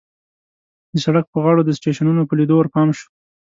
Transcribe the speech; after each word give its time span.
د 0.91 0.95
سړک 1.05 1.25
په 1.29 1.37
غاړو 1.43 1.61
د 1.65 1.69
سټېشنونو 1.77 2.21
په 2.25 2.33
لیدو 2.39 2.53
ورپام 2.57 2.89
شو. 2.97 3.07